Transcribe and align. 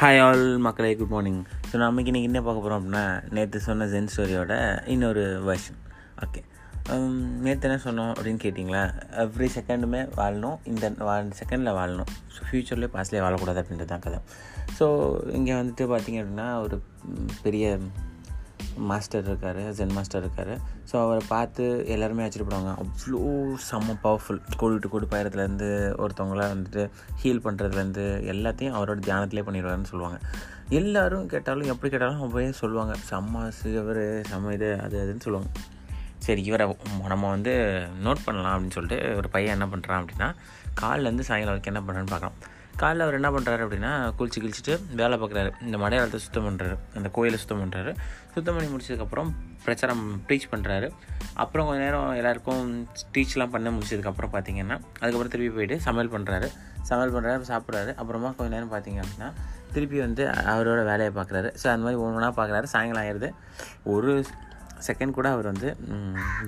Hi 0.00 0.18
all 0.20 0.56
மக்களே 0.56 0.96
good 0.96 1.08
morning 1.08 1.44
so 1.72 1.76
நம்ம 1.76 2.00
இன்னைக்கு 2.00 2.22
என்ன 2.22 2.40
பார்க்க 2.42 2.62
போகிறோம் 2.62 2.80
அப்படின்னா 2.80 3.32
நேற்று 3.32 3.60
சொன்ன 3.60 3.84
ஜென் 3.84 4.08
ஸ்டோரியோட 4.16 4.82
இன்னொரு 4.86 5.42
வெர்ஷன் 5.46 5.78
ஓகே 6.24 6.40
நேற்று 7.40 7.68
என்ன 7.68 7.80
சொன்னோம் 7.84 8.10
அப்படின்னு 8.12 8.42
கேட்டிங்களா? 8.42 8.82
எவ்ரி 9.10 9.48
செகண்டுமே 9.54 10.00
வாழணும். 10.16 10.58
இந்த 10.64 10.90
செகண்டில் 11.38 11.76
வாழணும். 11.78 12.10
ஸோ 12.34 12.40
ஃப்யூச்சர்லேயே 12.50 12.90
பாஸ்ட்லேயே 12.92 13.24
வாழக்கூடாது 13.26 13.62
அப்படின்றது 13.62 13.84
தான் 13.84 13.98
கதை. 13.98 14.18
ஸோ 14.78 14.86
இங்கே 15.32 15.52
வந்துட்டு 15.52 15.84
பார்த்திங்க 15.92 16.20
அப்படின்னா 16.22 16.62
ஒரு 16.62 16.82
பெரிய 17.42 17.78
மாஸ்டர் 18.90 19.26
இருக்கார் 19.30 19.60
ஜென் 19.78 19.94
மாஸ்டர் 19.96 20.22
இருக்கார். 20.24 20.52
ஸோ 20.90 20.94
அவரை 21.04 21.22
பார்த்து 21.28 21.64
எல்லாருமே 21.94 22.24
ஆச்சரியப்படுவாங்க. 22.26 22.72
அவ்வளோ 22.82 23.20
செம்ம 23.68 23.96
பவர்ஃபுல் 24.04 24.40
கோடி 24.62 24.74
விட்டு 24.74 24.90
கோடி 24.94 25.06
பயரத்துலேருந்து 25.14 25.68
ஒருத்தவங்களாம் 26.02 26.52
வந்துட்டு 26.54 26.84
ஹீல் 27.22 27.44
பண்ணுறதுலேருந்து 27.46 28.04
எல்லாத்தையும் 28.34 28.76
அவரோட 28.78 28.98
தியானத்திலே 29.08 29.46
பண்ணிடுவாருன்னு 29.48 29.90
சொல்லுவாங்க. 29.92 30.18
எல்லாரும் 30.80 31.30
கேட்டாலும் 31.32 31.70
எப்படி 31.72 31.90
கேட்டாலும் 31.94 32.22
அப்படியே 32.26 32.52
சொல்லுவாங்க. 32.62 32.96
செம்ம 33.10 33.46
சிவர் 33.60 34.04
செம்ம 34.32 34.52
இது 34.58 34.70
அது 34.86 34.96
அதுன்னு 35.04 35.26
சொல்லுவாங்க. 35.26 35.50
சரி 36.26 36.42
இவரை 36.50 36.64
நம்ம 37.12 37.28
வந்து 37.34 37.52
நோட் 38.04 38.26
பண்ணலாம் 38.26 38.54
அப்படின்னு 38.54 38.76
சொல்லிட்டு 38.76 39.00
ஒரு 39.20 39.28
பையன் 39.34 39.56
என்ன 39.56 39.66
பண்ணுறான் 39.72 40.00
அப்படின்னா 40.02 40.28
காலிலேருந்து 40.82 41.26
சாயங்காலம் 41.28 41.54
வரைக்கும் 41.54 41.74
என்ன 41.74 41.82
பண்ணுறான்னு 41.86 42.12
பார்க்கலாம் 42.14 42.38
காலைல 42.80 43.04
அவர் 43.04 43.16
என்ன 43.18 43.28
பண்ணுறாரு 43.34 43.62
அப்படின்னா 43.64 43.90
குளிச்சு 44.18 44.38
கிழிச்சிட்டு 44.42 44.74
வேலை 45.00 45.16
பார்க்குறாரு. 45.20 45.50
இந்த 45.66 45.76
மடையாளத்தை 45.82 46.18
சுத்தம் 46.24 46.46
பண்ணுறாரு 46.48 46.76
அந்த 46.98 47.08
கோயிலை 47.16 47.38
சுத்தம் 47.42 47.62
பண்ணுறாரு 47.62 47.92
சுத்தம் 48.34 48.56
பண்ணி 48.56 48.68
முடிச்சதுக்கப்புறம் 48.72 49.30
பிரச்சாரம் 49.66 50.02
ப்ரீச் 50.26 50.48
பண்ணுறாரு 50.52 50.88
அப்புறம் 51.42 51.66
கொஞ்ச 51.68 51.80
நேரம் 51.84 52.10
எல்லாருக்கும் 52.20 52.64
டீச்லாம் 53.14 53.54
பண்ண 53.54 53.70
முடிச்சதுக்கப்புறம் 53.76 54.32
பார்த்தீங்கன்னா 54.34 54.76
அதுக்கப்புறம் 55.00 55.32
திருப்பி 55.34 55.52
போயிட்டு 55.56 55.78
சமையல் 55.86 56.12
பண்ணுறாரு 56.16 56.48
சமையல் 56.90 57.14
பண்ணுறாரு 57.14 57.48
சாப்பிட்றாரு. 57.52 57.92
அப்புறமா 58.00 58.28
கொஞ்ச 58.40 58.50
நேரம் 58.56 58.72
பார்த்தீங்க 58.74 59.00
அப்படின்னா 59.04 59.30
திருப்பி 59.74 59.98
வந்து 60.06 60.22
அவரோட 60.52 60.82
வேலையை 60.90 61.12
பார்க்குறாரு. 61.16 61.48
ஸோ 61.62 61.66
அந்த 61.72 61.84
மாதிரி 61.86 62.00
ஒன்று 62.02 62.18
ஒன்றா 62.18 62.30
பார்க்குறாரு. 62.40 62.68
சாயங்காலம் 62.74 63.02
ஆயிடுது 63.04 63.30
ஒரு 63.94 64.12
செகண்ட் 64.88 65.16
கூட 65.18 65.28
அவர் 65.34 65.50
வந்து 65.52 65.68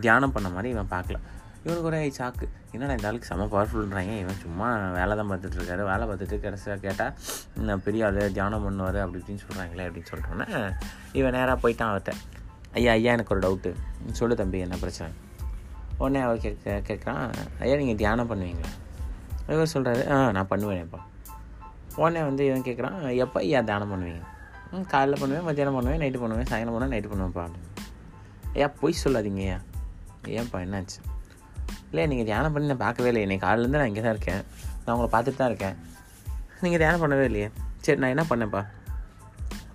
தியானம் 0.04 0.34
பண்ண 0.36 0.48
மாதிரி 0.56 0.70
இவன் 0.74 0.92
பார்க்கல. 0.94 1.18
இவனுக்கு 1.64 1.88
ஒரே 1.88 2.12
சாக்கு 2.18 2.46
என்னடா 2.72 2.92
இந்த 2.92 3.08
ஆளுக்கு 3.08 3.28
செம்ம 3.30 3.46
பவர்ஃபுல்ன்றாங்க 3.54 4.12
இவன் 4.18 4.40
சும்மா 4.42 4.90
வேலை 4.90 5.16
தான் 5.16 5.30
பார்த்துட்ருக்காரு. 5.30 5.82
வேலை 5.84 6.04
பார்த்துட்டு 6.08 6.40
கடைசியாக 6.40 6.80
கேட்டால் 6.80 7.14
நான் 7.68 7.82
பெரிய 7.82 8.06
ஆள் 8.06 8.32
தியானம் 8.32 8.64
பண்ணுவார் 8.66 8.98
அப்படி 9.00 9.22
இப்படின்னு 9.22 9.44
சொல்கிறாங்களே 9.44 9.86
அப்படின்னு 9.88 10.10
சொல்லிட்டோன்னே 10.10 10.76
இவன் 11.12 11.32
நேராக 11.32 11.56
போயிட்டான் 11.62 11.90
அவர்கிட்ட 11.92 12.14
ஐயா 12.72 12.92
ஐயா 12.92 13.12
எனக்கு 13.12 13.34
ஒரு 13.34 13.42
டவுட்டு 13.46 13.74
சொல்லு 14.12 14.34
தம்பி 14.36 14.58
என்ன 14.58 14.76
பிரச்சனை? 14.76 15.12
உடனே 15.98 16.20
அவர் 16.20 16.40
கேட்க 16.40 16.82
கேட்குறான் 16.88 17.22
ஐயா 17.58 17.76
நீங்கள் 17.76 17.96
தியானம் 17.96 18.30
பண்ணுவீங்களா? 18.30 18.72
இவர் 19.48 19.70
சொல்கிறாரு 19.74 20.10
ஆ 20.10 20.32
நான் 20.32 20.50
பண்ணுவேனேப்பா. 20.50 21.00
உடனே 21.96 22.22
வந்து 22.22 22.46
இவன் 22.46 22.62
கேட்குறான் 22.62 23.14
எப்போ 23.16 23.40
ஐயா 23.40 23.60
தியானம் 23.60 23.92
பண்ணுவீங்க? 23.92 24.24
காலையில் 24.70 24.90
காலைல 24.92 25.20
பண்ணுவேன் 25.20 25.44
மத்தியானம் 25.44 25.74
பண்ணுவேன் 25.74 26.00
நைட்டு 26.00 26.20
பண்ணுவேன் 26.20 26.46
சாயங்காலம் 26.46 26.78
பண்ணுவேன் 26.78 26.94
நைட்டு 26.94 27.10
பண்ணுவேன்ப்பா 27.12 27.44
அப்படின்னு. 27.44 27.70
ஐயா 28.52 28.68
பொய் 28.80 29.02
சொல்லாதீங்க 29.04 29.42
ஐயா. 29.46 29.58
ஏன்ப்பா 30.24 30.58
என்னாச்சு? 30.66 30.98
இல்லை 31.90 32.06
நீங்கள் 32.06 32.24
தியானம் 32.24 32.52
பண்ணி 32.52 32.68
நான் 32.68 32.76
பார்க்கவே 32.76 33.08
இல்லை 33.08 33.22
இன்றைக்கி 33.24 33.40
காலையிலேருந்து 33.40 33.78
நான் 33.80 33.86
இங்கே 33.86 34.00
தான் 34.00 34.10
இருக்கேன். 34.10 34.42
நான் 34.86 34.96
உங்களை 34.96 35.08
பார்த்துட்டு 35.12 35.36
தான் 35.36 35.46
இருக்கேன். 35.46 35.74
நீங்கள் 36.60 36.78
தியானம் 36.78 37.02
பண்ணவே 37.02 37.24
இல்லையே. 37.24 37.50
சரி 37.80 37.98
நான் 37.98 38.16
என்ன 38.16 38.24
பண்ணேன்ப்பா? 38.30 38.66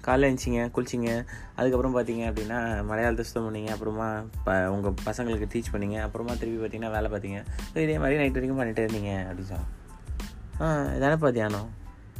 காலைல 0.07 0.25
எழுந்திச்சிங்க 0.29 0.61
குளிச்சிங்க. 0.75 1.25
அதுக்கப்புறம் 1.55 1.95
பார்த்தீங்க 1.97 2.23
அப்படின்னா 2.31 2.85
மலையாளத்தை 2.85 3.25
சுத்தம் 3.25 3.45
பண்ணீங்க. 3.45 3.67
அப்புறமா 3.67 4.23
ப 4.43 4.69
உங்கள் 4.69 4.93
பசங்களுக்கு 5.05 5.47
டீச் 5.53 5.71
பண்ணீங்க. 5.71 6.01
அப்புறமா 6.01 6.33
திருப்பி 6.33 6.57
பார்த்தீங்கன்னா 6.61 6.91
வேலை 6.91 7.11
பார்த்தீங்க. 7.11 7.43
இதே 7.73 7.97
மாதிரி 7.97 8.17
நைட் 8.17 8.33
வரைக்கும் 8.33 8.59
பண்ணிகிட்டே 8.59 8.87
இருந்தீங்க. 8.87 9.11
அப்படின்னு 9.29 9.51
சொன்னான். 9.51 11.01
இதானப்பா 11.01 11.31
தியானம்? 11.31 11.69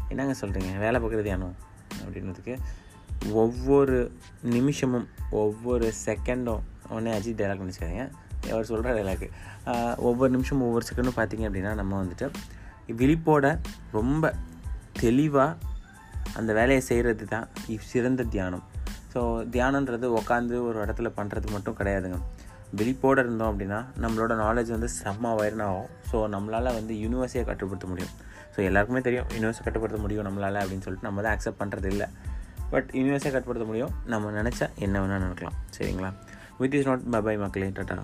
என்னங்க 0.10 0.36
சொல்கிறீங்க 0.42 0.78
வேலை 0.78 1.02
பார்க்குறது 1.02 1.22
தியானம்? 1.22 1.56
அப்படின்றதுக்கு 2.06 2.58
ஒவ்வொரு 3.32 4.12
நிமிஷமும் 4.42 5.08
ஒவ்வொரு 5.30 5.94
செகண்டும் 6.06 6.60
உடனே 6.90 7.18
அஜித் 7.18 7.40
டைலாக் 7.40 7.62
நினச்சிக்காதீங்க 7.62 8.10
அவர் 8.52 8.70
சொல்கிற 8.72 8.94
டைலாக்கு 8.98 9.28
ஒவ்வொரு 10.10 10.32
நிமிஷம் 10.36 10.64
ஒவ்வொரு 10.68 10.86
செகண்டும் 10.90 11.18
பார்த்தீங்க 11.20 11.46
அப்படின்னா 11.50 11.74
நம்ம 11.82 12.00
வந்துட்டு 12.04 12.30
விழிப்போட 13.02 13.46
ரொம்ப 13.98 14.34
தெளிவாக 15.04 15.72
அந்த 16.40 16.52
வேலையை 16.60 16.82
செய்கிறது 16.90 17.26
தான் 17.34 17.48
சிறந்த 17.92 18.22
தியானம். 18.34 18.64
ஸோ 19.14 19.22
தியானன்றது 19.54 20.08
உட்காந்து 20.20 20.56
ஒரு 20.68 20.78
இடத்துல 20.84 21.10
பண்ணுறது 21.18 21.48
மட்டும் 21.56 21.78
கிடையாதுங்க. 21.80 22.18
விழிப்போடு 22.80 23.22
இருந்தோம் 23.24 23.50
அப்படின்னா 23.52 23.80
நம்மளோட 24.04 24.34
நாலேஜ் 24.44 24.70
வந்து 24.76 24.90
செம்ம 25.00 25.34
வைரனாகும் 25.40 25.90
ஸோ 26.12 26.20
நம்மளால் 26.36 26.76
வந்து 26.78 26.94
யூனிவர்ஸையை 27.04 27.44
கட்டுப்படுத்த 27.50 27.88
முடியும். 27.92 28.14
ஸோ 28.54 28.60
எல்லாருக்குமே 28.70 29.02
தெரியும் 29.08 29.28
யூனிவர்ஸை 29.36 29.64
கட்டுப்படுத்த 29.68 30.00
முடியும் 30.06 30.26
நம்மளால் 30.28 30.62
அப்படின்னு 30.64 30.86
சொல்லிட்டு 30.88 31.08
நம்ம 31.10 31.22
தான் 31.26 31.36
அக்செப்ட் 31.36 31.62
பண்ணுறது 31.62 31.90
இல்லை. 31.94 32.08
பட் 32.74 32.90
யூனிவர்ஸை 33.00 33.32
கட்டுப்படுத்த 33.32 33.68
முடியும். 33.72 33.94
நம்ம 34.14 34.32
நினச்சா 34.40 34.68
என்ன 34.88 34.96
வேணால் 35.04 35.24
நடக்கலாம் 35.26 35.58
சரிங்களா? 35.78 36.12
வித் 36.62 36.78
இஸ் 36.80 36.90
நாட் 36.92 37.08
பை 37.30 37.38
மக்களே. 37.46 37.70
டாட்டா 37.80 38.04